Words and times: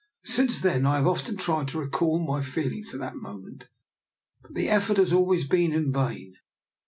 Since 0.25 0.61
then 0.61 0.87
I 0.87 0.95
have 0.95 1.05
often 1.05 1.37
tried 1.37 1.67
to 1.67 1.79
recall 1.79 2.17
my 2.25 2.41
feelings 2.41 2.91
at 2.95 2.99
that 3.01 3.13
moment, 3.17 3.67
but 4.41 4.55
the 4.55 4.67
effort 4.67 4.97
has 4.97 5.13
always 5.13 5.45
been 5.45 5.71
in 5.71 5.93
vain. 5.93 6.37